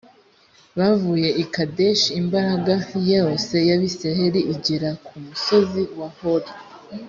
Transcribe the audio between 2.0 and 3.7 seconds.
imbaga yose